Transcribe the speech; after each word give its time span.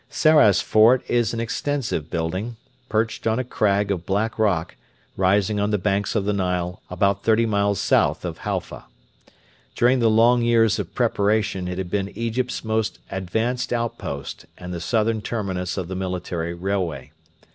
Sarras 0.09 0.61
Fort 0.63 1.07
is 1.07 1.31
an 1.31 1.39
extensive 1.39 2.09
building, 2.09 2.55
perched 2.89 3.27
on 3.27 3.37
a 3.37 3.43
crag 3.43 3.91
of 3.91 4.03
black 4.03 4.39
rock 4.39 4.75
rising 5.15 5.59
on 5.59 5.69
the 5.69 5.77
banks 5.77 6.15
of 6.15 6.25
the 6.25 6.33
Nile 6.33 6.81
about 6.89 7.23
thirty 7.23 7.45
miles 7.45 7.79
south 7.79 8.25
of 8.25 8.39
Halfa. 8.39 8.85
During 9.75 9.99
the 9.99 10.09
long 10.09 10.41
years 10.41 10.79
of 10.79 10.95
preparation 10.95 11.67
it 11.67 11.77
had 11.77 11.91
been 11.91 12.09
Egypt's 12.17 12.63
most 12.63 12.97
advanced 13.11 13.71
outpost 13.71 14.47
and 14.57 14.73
the 14.73 14.81
southern 14.81 15.21
terminus 15.21 15.77
of 15.77 15.87
the 15.87 15.95
military 15.95 16.55
railway. 16.55 17.11